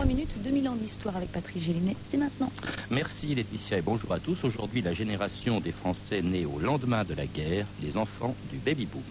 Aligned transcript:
3 0.00 0.08
minutes, 0.08 0.42
2000 0.42 0.66
ans 0.70 0.76
d'histoire 0.76 1.14
avec 1.14 1.30
Patrick 1.30 1.62
Gélinet. 1.62 1.94
C'est 2.08 2.16
maintenant. 2.16 2.50
Merci 2.90 3.34
Laetitia 3.34 3.76
et 3.76 3.82
bonjour 3.82 4.10
à 4.14 4.18
tous. 4.18 4.44
Aujourd'hui, 4.44 4.80
la 4.80 4.94
génération 4.94 5.60
des 5.60 5.72
Français 5.72 6.22
nés 6.22 6.46
au 6.46 6.58
lendemain 6.58 7.04
de 7.04 7.12
la 7.12 7.26
guerre, 7.26 7.66
les 7.82 7.98
enfants 7.98 8.34
du 8.50 8.56
baby-boom. 8.56 9.02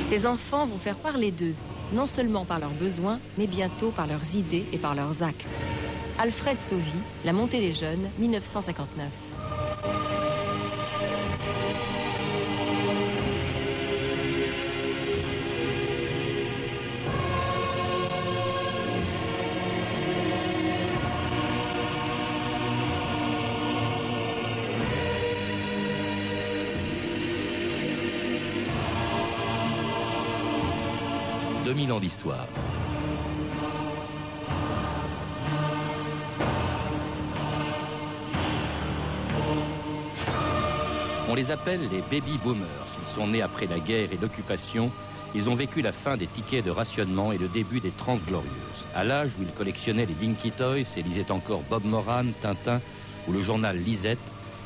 Ces 0.00 0.26
enfants 0.26 0.66
vont 0.66 0.78
faire 0.78 0.96
parler 0.96 1.30
d'eux, 1.30 1.54
non 1.92 2.08
seulement 2.08 2.44
par 2.44 2.58
leurs 2.58 2.70
besoins, 2.70 3.20
mais 3.38 3.46
bientôt 3.46 3.92
par 3.92 4.08
leurs 4.08 4.34
idées 4.34 4.64
et 4.72 4.78
par 4.78 4.96
leurs 4.96 5.22
actes. 5.22 5.46
Alfred 6.18 6.58
Sauvy, 6.58 6.98
La 7.24 7.32
montée 7.32 7.60
des 7.60 7.72
jeunes, 7.72 8.10
1959. 8.18 9.06
2000 31.70 31.92
ans 31.92 32.00
d'histoire. 32.00 32.48
On 41.28 41.34
les 41.36 41.52
appelle 41.52 41.78
les 41.92 42.00
baby 42.10 42.38
boomers. 42.42 42.66
Ils 43.00 43.06
sont 43.06 43.28
nés 43.28 43.40
après 43.40 43.68
la 43.68 43.78
guerre 43.78 44.08
et 44.12 44.18
l'occupation. 44.20 44.90
Ils 45.36 45.48
ont 45.48 45.54
vécu 45.54 45.80
la 45.80 45.92
fin 45.92 46.16
des 46.16 46.26
tickets 46.26 46.64
de 46.64 46.72
rationnement 46.72 47.30
et 47.30 47.38
le 47.38 47.46
début 47.46 47.78
des 47.78 47.92
30 47.92 48.26
glorieuses. 48.26 48.50
À 48.96 49.04
l'âge 49.04 49.30
où 49.38 49.42
ils 49.42 49.52
collectionnaient 49.52 50.06
les 50.06 50.14
Dinky 50.14 50.50
Toys 50.50 50.96
et 50.96 51.02
lisaient 51.04 51.30
encore 51.30 51.62
Bob 51.70 51.84
Moran, 51.84 52.24
Tintin 52.42 52.80
ou 53.28 53.32
le 53.32 53.42
journal 53.42 53.76
Lisette, 53.76 54.18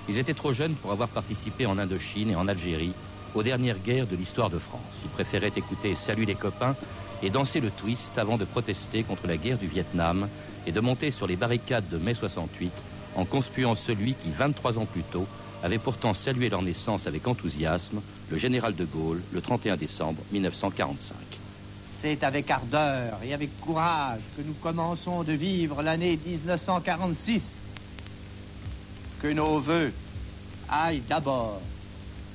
ils 0.09 0.17
étaient 0.17 0.33
trop 0.33 0.55
jeunes 0.55 0.75
pour 0.77 0.91
avoir 0.91 1.11
participé 1.11 1.67
en 1.67 1.77
Indochine 1.77 2.31
et 2.31 2.37
en 2.37 2.49
Algérie 2.49 2.95
aux 3.35 3.43
dernières 3.43 3.79
guerres 3.79 4.07
de 4.07 4.17
l'histoire 4.17 4.51
de 4.51 4.59
France. 4.59 4.81
Ils 5.05 5.11
préféraient 5.11 5.53
écouter 5.57 5.95
Salut 5.95 6.25
les 6.25 6.35
copains 6.35 6.77
et 7.23 7.31
danser 7.31 7.61
le 7.61 7.71
twist 7.71 8.19
avant 8.19 8.37
de 8.37 8.45
protester 8.45 9.03
contre 9.03 9.27
la 9.27 9.37
guerre 9.37 9.59
du 9.59 9.67
Vietnam 9.67 10.29
et 10.67 10.73
de 10.73 10.81
monter 10.81 11.11
sur 11.11 11.27
les 11.27 11.37
barricades 11.37 11.89
de 11.89 11.99
mai 11.99 12.15
68 12.15 12.73
en 13.17 13.25
conspuant 13.25 13.75
celui 13.75 14.15
qui, 14.15 14.31
23 14.31 14.79
ans 14.79 14.87
plus 14.87 15.03
tôt, 15.03 15.27
avait 15.63 15.79
pourtant 15.79 16.15
salué 16.15 16.49
leur 16.49 16.63
naissance 16.63 17.07
avec 17.07 17.27
enthousiasme, 17.27 18.03
le 18.31 18.37
général 18.37 18.75
de 18.75 18.85
Gaulle, 18.85 19.23
le 19.33 19.41
31 19.41 19.77
décembre 19.77 20.21
1945. 20.33 21.17
C'est 21.95 22.23
avec 22.23 22.51
ardeur 22.51 23.19
et 23.25 23.33
avec 23.33 23.59
courage 23.61 24.21
que 24.37 24.43
nous 24.43 24.53
commençons 24.55 25.23
de 25.23 25.33
vivre 25.33 25.83
l'année 25.83 26.19
1946. 26.27 27.53
Que 29.23 29.29
nos 29.29 29.59
voeux 29.61 29.91
aillent 30.69 31.03
d'abord 31.09 31.63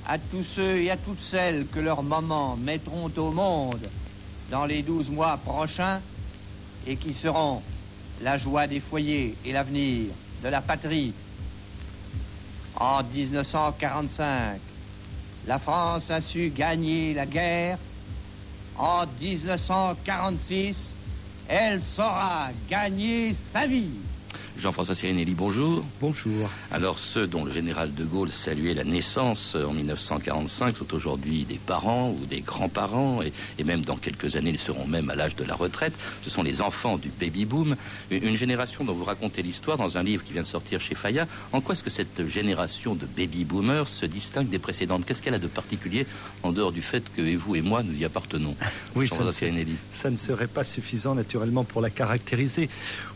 à 0.06 0.18
tous 0.18 0.42
ceux 0.42 0.78
et 0.78 0.90
à 0.90 0.96
toutes 0.96 1.20
celles 1.20 1.66
que 1.66 1.80
leurs 1.80 2.02
mamans 2.02 2.56
mettront 2.56 3.10
au 3.16 3.30
monde 3.30 3.88
dans 4.50 4.66
les 4.66 4.82
douze 4.82 5.08
mois 5.10 5.36
prochains 5.36 6.00
et 6.86 6.96
qui 6.96 7.14
seront 7.14 7.62
la 8.22 8.38
joie 8.38 8.66
des 8.66 8.80
foyers 8.80 9.36
et 9.44 9.52
l'avenir 9.52 10.08
de 10.42 10.48
la 10.48 10.60
patrie. 10.60 11.12
En 12.76 13.02
1945, 13.02 14.60
la 15.46 15.58
France 15.58 16.10
a 16.10 16.20
su 16.20 16.50
gagner 16.54 17.14
la 17.14 17.26
guerre. 17.26 17.78
En 18.76 19.04
1946, 19.20 20.94
elle 21.48 21.82
saura 21.82 22.48
gagner 22.68 23.34
sa 23.52 23.66
vie. 23.66 23.90
Jean-François 24.60 24.94
Sirinelli, 24.94 25.32
bonjour. 25.32 25.82
Bonjour. 26.02 26.50
Alors 26.70 26.98
ceux 26.98 27.26
dont 27.26 27.44
le 27.44 27.50
général 27.50 27.94
de 27.94 28.04
Gaulle 28.04 28.30
saluait 28.30 28.74
la 28.74 28.84
naissance 28.84 29.54
en 29.56 29.72
1945 29.72 30.76
sont 30.76 30.94
aujourd'hui 30.94 31.44
des 31.44 31.54
parents 31.54 32.10
ou 32.10 32.26
des 32.26 32.42
grands-parents 32.42 33.22
et, 33.22 33.64
même 33.64 33.80
dans 33.80 33.96
quelques 33.96 34.36
années 34.36 34.50
ils 34.50 34.58
seront 34.58 34.86
même 34.86 35.08
à 35.08 35.14
l'âge 35.14 35.34
de 35.34 35.44
la 35.44 35.54
retraite. 35.54 35.94
Ce 36.22 36.28
sont 36.28 36.42
les 36.42 36.60
enfants 36.60 36.98
du 36.98 37.08
baby-boom, 37.08 37.74
une, 38.10 38.36
génération 38.36 38.84
dont 38.84 38.92
vous 38.92 39.04
racontez 39.04 39.40
l'histoire 39.40 39.78
dans 39.78 39.96
un 39.96 40.02
livre 40.02 40.24
qui 40.24 40.34
vient 40.34 40.42
de 40.42 40.46
sortir 40.46 40.78
chez 40.80 40.94
Fayard. 40.94 41.26
En 41.52 41.62
quoi 41.62 41.72
est-ce 41.72 41.84
que 41.84 41.88
cette 41.88 42.26
génération 42.28 42.94
de 42.94 43.06
baby-boomers 43.06 43.88
se 43.88 44.04
distingue 44.04 44.50
des 44.50 44.58
précédentes? 44.58 45.06
Qu'est-ce 45.06 45.22
qu'elle 45.22 45.34
a 45.34 45.38
de 45.38 45.46
particulier 45.46 46.06
en 46.42 46.52
dehors 46.52 46.72
du 46.72 46.82
fait 46.82 47.04
que 47.16 47.34
vous 47.34 47.56
et 47.56 47.62
moi 47.62 47.82
nous 47.82 47.98
y 47.98 48.04
appartenons? 48.04 48.54
Oui, 48.96 49.08
ça 49.08 49.22
ne, 49.22 49.30
ça 49.92 50.10
ne 50.10 50.16
serait 50.16 50.48
pas 50.48 50.64
suffisant 50.64 51.14
naturellement 51.14 51.64
pour 51.64 51.80
la 51.80 51.90
caractériser. 51.90 52.68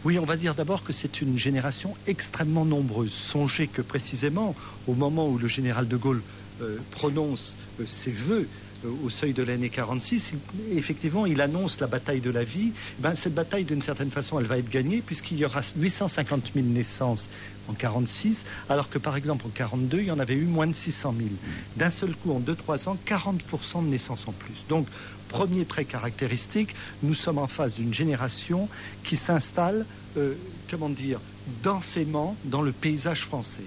Oui, 0.05 0.19
on 0.19 0.25
va 0.25 0.37
dire 0.37 0.55
d'abord 0.55 0.84
que 0.84 0.93
c'est 0.93 1.21
une 1.21 1.33
génération 1.38 1.94
extrêmement 2.06 2.64
nombreuse. 2.64 3.12
Songez 3.12 3.68
que 3.68 3.82
précisément 3.82 4.54
au 4.86 4.94
moment 4.94 5.28
où 5.28 5.38
le 5.38 5.48
général 5.48 5.88
de 5.88 5.96
Gaulle 5.96 6.22
euh, 6.60 6.78
prononce 6.90 7.56
euh, 7.80 7.86
ses 7.86 8.12
voeux 8.12 8.48
au 9.04 9.10
seuil 9.10 9.32
de 9.32 9.42
l'année 9.42 9.70
46, 9.70 10.32
effectivement, 10.72 11.26
il 11.26 11.40
annonce 11.40 11.80
la 11.80 11.86
bataille 11.86 12.20
de 12.20 12.30
la 12.30 12.44
vie. 12.44 12.72
Ben, 12.98 13.14
cette 13.14 13.34
bataille, 13.34 13.64
d'une 13.64 13.82
certaine 13.82 14.10
façon, 14.10 14.38
elle 14.38 14.46
va 14.46 14.58
être 14.58 14.68
gagnée 14.68 15.02
puisqu'il 15.04 15.38
y 15.38 15.44
aura 15.44 15.60
850 15.76 16.52
000 16.54 16.66
naissances 16.66 17.28
en 17.68 17.72
46, 17.72 18.44
alors 18.68 18.90
que 18.90 18.98
par 18.98 19.16
exemple 19.16 19.46
en 19.46 19.50
42, 19.50 20.00
il 20.00 20.06
y 20.06 20.10
en 20.10 20.18
avait 20.18 20.34
eu 20.34 20.44
moins 20.44 20.66
de 20.66 20.74
600 20.74 21.14
000. 21.16 21.30
D'un 21.76 21.90
seul 21.90 22.14
coup, 22.14 22.32
en 22.32 22.40
2-3 22.40 22.88
ans, 22.88 22.98
40% 23.06 23.84
de 23.84 23.88
naissances 23.88 24.28
en 24.28 24.32
plus. 24.32 24.64
Donc, 24.68 24.86
premier 25.28 25.64
trait 25.64 25.84
caractéristique, 25.84 26.74
nous 27.02 27.14
sommes 27.14 27.38
en 27.38 27.48
face 27.48 27.74
d'une 27.74 27.94
génération 27.94 28.68
qui 29.02 29.16
s'installe, 29.16 29.86
euh, 30.16 30.34
comment 30.70 30.90
dire, 30.90 31.20
densément 31.62 32.36
dans 32.44 32.62
le 32.62 32.72
paysage 32.72 33.22
français. 33.22 33.64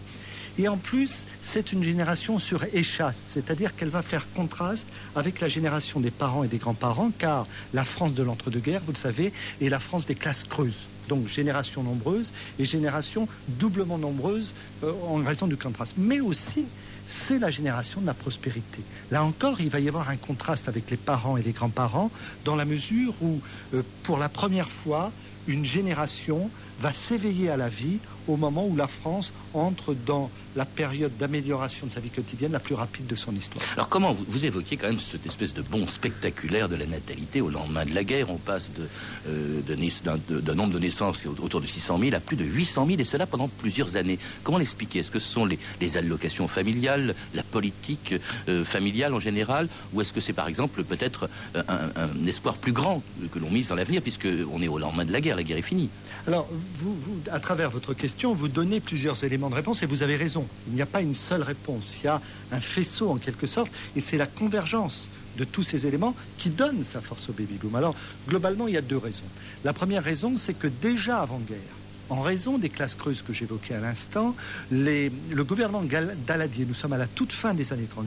Et 0.60 0.68
en 0.68 0.78
plus, 0.78 1.26
c'est 1.44 1.72
une 1.72 1.84
génération 1.84 2.40
sur 2.40 2.64
échasse, 2.74 3.18
c'est-à-dire 3.30 3.76
qu'elle 3.76 3.90
va 3.90 4.02
faire 4.02 4.26
contraste 4.36 4.88
avec 5.16 5.40
la 5.40 5.48
génération 5.48 6.00
des 6.00 6.10
parents 6.10 6.44
et 6.44 6.48
des 6.48 6.58
grands-parents, 6.58 7.12
car 7.18 7.46
la 7.74 7.86
France 7.86 8.14
de 8.14 8.24
l'entre-deux-guerres, 8.24 8.82
vous 8.86 8.94
le 8.94 8.98
savez, 8.98 9.34
est 9.62 9.70
la 9.70 9.80
France 9.80 10.08
des 10.08 10.16
classes 10.16 10.44
creuses. 10.44 10.88
Donc 11.10 11.28
génération 11.28 11.84
nombreuse 11.84 12.34
et 12.60 12.66
génération 12.66 13.28
doublement 13.48 13.98
nombreuse 13.98 14.54
euh, 14.84 14.92
en 15.08 15.18
raison 15.18 15.48
du 15.48 15.56
contraste. 15.56 15.94
Mais 15.98 16.20
aussi, 16.20 16.66
c'est 17.08 17.40
la 17.40 17.50
génération 17.50 18.02
de 18.02 18.08
la 18.08 18.14
prospérité. 18.14 18.82
Là 19.12 19.24
encore, 19.24 19.62
il 19.62 19.70
va 19.70 19.80
y 19.80 19.88
avoir 19.88 20.10
un 20.10 20.18
contraste 20.18 20.68
avec 20.68 20.90
les 20.90 20.98
parents 20.98 21.38
et 21.38 21.44
les 21.44 21.54
grands-parents, 21.54 22.12
dans 22.46 22.56
la 22.56 22.66
mesure 22.66 23.14
où, 23.22 23.40
euh, 23.74 23.84
pour 24.04 24.18
la 24.18 24.28
première 24.28 24.70
fois, 24.70 25.12
une 25.48 25.64
génération 25.64 26.50
va 26.82 26.94
s'éveiller 26.94 27.50
à 27.50 27.58
la 27.58 27.70
vie 27.70 28.00
au 28.28 28.38
moment 28.38 28.66
où 28.66 28.76
la 28.76 28.88
France 28.88 29.32
entre 29.54 29.94
dans 29.94 30.30
la 30.56 30.66
période 30.66 31.16
d'amélioration 31.18 31.88
de 31.88 31.92
sa 31.92 32.00
vie 32.00 32.10
quotidienne 32.10 32.52
la 32.52 32.60
plus 32.60 32.76
rapide 32.76 33.06
de 33.08 33.16
son 33.16 33.34
histoire. 33.34 33.64
Alors 33.74 33.90
comment 33.90 34.14
vous, 34.14 34.26
vous 34.28 34.46
évoquiez 34.46 34.76
quand 34.76 34.88
même 34.88 35.00
cette 35.00 35.26
espèce 35.26 35.54
de 35.54 35.62
bond 35.62 35.88
spectaculaire 35.88 36.68
de 36.68 36.76
la 36.76 36.86
natalité 36.86 37.42
au 37.42 37.50
lendemain 37.50 37.86
de 37.86 37.94
la 37.94 38.04
guerre? 38.04 38.32
On 38.32 38.38
passe 38.38 38.72
de, 38.74 38.88
euh, 39.30 39.62
d'un, 39.62 40.56
nombre 40.56 40.74
de 40.74 40.80
naissances 40.80 41.22
autour 41.26 41.62
de 41.62 41.68
600 41.68 42.00
000 42.00 42.16
à 42.16 42.20
plus 42.20 42.36
de 42.36 42.44
800 42.44 42.88
000 42.88 43.00
et 43.00 43.04
cela 43.04 43.28
pendant 43.28 43.48
plusieurs 43.48 43.98
années. 43.98 44.18
Comment 44.44 44.58
l'expliquer? 44.58 45.00
Est-ce 45.00 45.12
que 45.12 45.20
ce 45.20 45.32
sont 45.32 45.46
les, 45.46 45.60
allocations 45.96 46.48
familiales, 46.48 47.16
la 47.34 47.44
politique 47.44 48.16
euh, 48.50 48.66
familiale 48.66 49.14
en 49.14 49.20
général 49.20 49.70
ou 49.94 50.02
est-ce 50.02 50.12
que 50.12 50.22
c'est 50.22 50.34
par 50.34 50.48
exemple 50.48 50.84
peut-être 50.84 51.30
euh, 51.56 51.64
un, 51.68 52.28
espoir 52.28 52.56
plus 52.56 52.74
grand 52.74 53.02
que 53.32 53.40
l'on 53.40 53.50
mise 53.50 53.70
dans 53.70 53.76
l'avenir 53.76 54.02
puisqu'on 54.02 54.62
est 54.62 54.68
au 54.68 54.80
lendemain 54.80 55.06
de 55.06 55.14
la 55.14 55.22
guerre, 55.22 55.36
la 55.36 55.44
guerre 55.44 55.58
est 55.58 55.62
finie? 55.62 55.90
Alors, 56.28 56.50
vous, 56.76 57.22
à 57.32 57.40
travers 57.40 57.72
votre 57.72 57.94
question, 57.94 58.34
vous 58.34 58.48
donnez 58.48 58.80
plusieurs 58.80 59.24
éléments 59.24 59.50
de 59.50 59.56
réponse 59.56 59.84
et 59.84 59.86
vous 59.86 60.04
avez 60.04 60.16
raison. 60.16 60.48
Il 60.68 60.74
n'y 60.74 60.82
a 60.82 60.86
pas 60.86 61.02
une 61.02 61.16
seule 61.16 61.42
réponse. 61.42 61.98
Il 62.04 62.06
y 62.06 62.10
a 62.10 62.22
un 62.52 62.62
faisceau 62.62 63.10
en 63.10 63.18
quelque 63.18 63.48
sorte 63.48 63.72
et 63.96 64.02
c'est 64.02 64.18
la 64.18 64.28
convergence 64.28 65.10
de 65.36 65.44
tous 65.44 65.64
ces 65.64 65.86
éléments 65.86 66.16
qui 66.38 66.50
donne 66.50 66.84
sa 66.84 67.02
force 67.02 67.30
au 67.30 67.34
baby-boom. 67.34 67.76
Alors, 67.76 67.96
globalement, 68.28 68.68
il 68.68 68.74
y 68.74 68.78
a 68.78 68.82
deux 68.82 68.98
raisons. 68.98 69.30
La 69.64 69.74
première 69.74 70.04
raison, 70.04 70.36
c'est 70.36 70.54
que 70.54 70.68
déjà 70.68 71.20
avant-guerre, 71.20 71.82
en 72.10 72.22
raison 72.22 72.58
des 72.58 72.70
classes 72.70 72.96
creuses 72.96 73.22
que 73.22 73.34
j'évoquais 73.34 73.74
à 73.74 73.82
l'instant, 73.82 74.36
le 74.70 75.44
gouvernement 75.44 75.84
d'Aladier, 75.84 76.66
nous 76.66 76.74
sommes 76.74 76.94
à 76.94 76.98
la 76.98 77.08
toute 77.08 77.34
fin 77.34 77.54
des 77.54 77.74
années 77.74 77.88
30, 77.88 78.06